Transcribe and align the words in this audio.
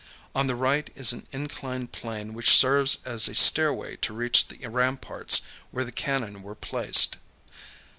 On 0.33 0.47
the 0.47 0.55
right 0.55 0.89
is 0.95 1.13
an 1.13 1.27
inclined 1.31 1.91
plane 1.91 2.33
which 2.33 2.55
serves 2.57 2.97
as 3.05 3.27
a 3.27 3.35
stairway 3.35 3.97
to 3.97 4.15
reach 4.15 4.47
the 4.47 4.67
ramparts 4.67 5.43
where 5.69 5.83
the 5.85 5.91
cannon 5.91 6.41
were 6.41 6.55
placed. 6.55 7.17